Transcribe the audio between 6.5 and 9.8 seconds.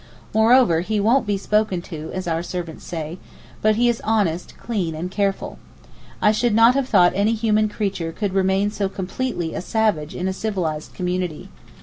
not have thought any human creature could remain so completely a